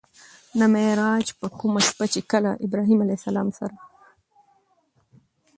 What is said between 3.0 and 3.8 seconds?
عليه السلام سره